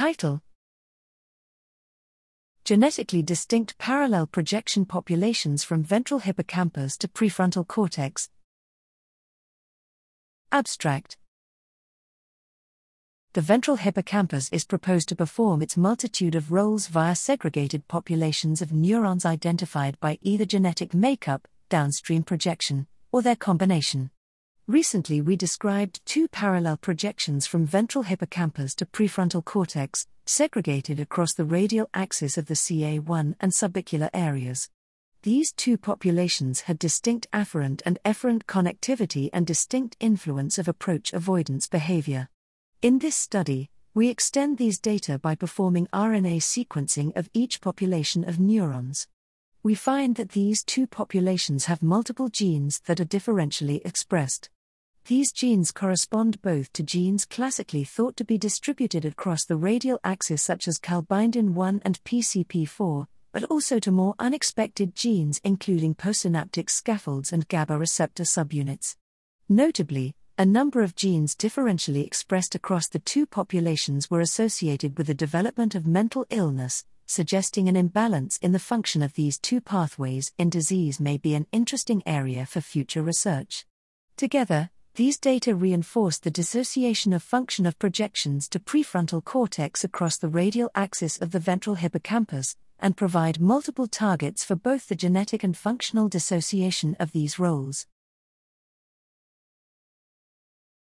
[0.00, 0.40] Title
[2.64, 8.30] Genetically distinct parallel projection populations from ventral hippocampus to prefrontal cortex.
[10.50, 11.18] Abstract
[13.34, 18.72] The ventral hippocampus is proposed to perform its multitude of roles via segregated populations of
[18.72, 24.10] neurons identified by either genetic makeup, downstream projection, or their combination.
[24.70, 31.44] Recently, we described two parallel projections from ventral hippocampus to prefrontal cortex, segregated across the
[31.44, 34.70] radial axis of the CA1 and subicular areas.
[35.24, 41.66] These two populations had distinct afferent and efferent connectivity and distinct influence of approach avoidance
[41.66, 42.28] behavior.
[42.80, 48.38] In this study, we extend these data by performing RNA sequencing of each population of
[48.38, 49.08] neurons.
[49.64, 54.48] We find that these two populations have multiple genes that are differentially expressed.
[55.06, 60.42] These genes correspond both to genes classically thought to be distributed across the radial axis,
[60.42, 67.32] such as calbindin 1 and PCP4, but also to more unexpected genes, including postsynaptic scaffolds
[67.32, 68.96] and GABA receptor subunits.
[69.48, 75.14] Notably, a number of genes differentially expressed across the two populations were associated with the
[75.14, 80.48] development of mental illness, suggesting an imbalance in the function of these two pathways in
[80.48, 83.66] disease may be an interesting area for future research.
[84.16, 84.70] Together,
[85.00, 90.70] these data reinforce the dissociation of function of projections to prefrontal cortex across the radial
[90.74, 96.06] axis of the ventral hippocampus, and provide multiple targets for both the genetic and functional
[96.06, 97.86] dissociation of these roles.